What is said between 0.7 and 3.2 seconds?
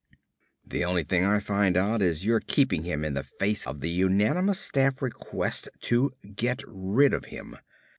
only thing I find odd is your keeping him in